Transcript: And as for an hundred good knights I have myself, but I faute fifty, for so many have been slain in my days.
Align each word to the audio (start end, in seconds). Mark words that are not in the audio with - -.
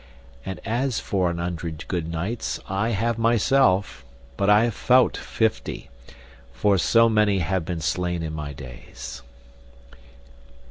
And 0.43 0.59
as 0.65 0.99
for 0.99 1.29
an 1.29 1.37
hundred 1.37 1.85
good 1.87 2.11
knights 2.11 2.59
I 2.67 2.89
have 2.89 3.19
myself, 3.19 4.03
but 4.35 4.49
I 4.49 4.71
faute 4.71 5.15
fifty, 5.15 5.91
for 6.51 6.79
so 6.79 7.07
many 7.07 7.37
have 7.37 7.65
been 7.65 7.81
slain 7.81 8.23
in 8.23 8.33
my 8.33 8.51
days. 8.51 9.21